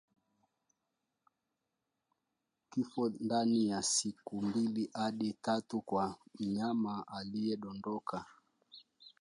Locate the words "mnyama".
6.39-7.07